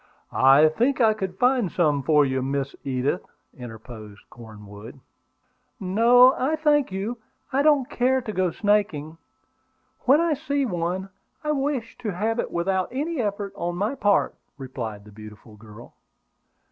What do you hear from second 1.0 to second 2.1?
could find some